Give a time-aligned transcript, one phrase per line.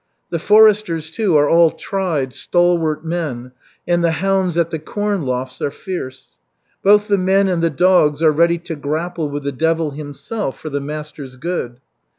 [0.31, 3.51] The foresters, too, are all tried, stalwart men,
[3.87, 6.39] and the hounds at the corn lofts are fierce.
[6.81, 10.71] Both the men and the dogs are ready to grapple with the devil himself for
[10.71, 11.79] the master's good.